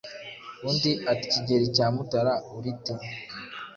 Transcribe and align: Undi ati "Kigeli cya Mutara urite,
Undi 0.69 0.91
ati 1.11 1.25
"Kigeli 1.31 1.65
cya 1.75 1.85
Mutara 1.95 2.33
urite, 2.57 2.93